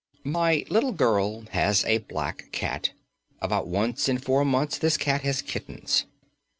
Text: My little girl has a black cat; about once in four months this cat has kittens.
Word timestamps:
My 0.25 0.65
little 0.67 0.93
girl 0.93 1.41
has 1.51 1.85
a 1.85 1.99
black 1.99 2.45
cat; 2.51 2.89
about 3.39 3.67
once 3.67 4.09
in 4.09 4.17
four 4.17 4.43
months 4.43 4.79
this 4.79 4.97
cat 4.97 5.21
has 5.21 5.43
kittens. 5.43 6.05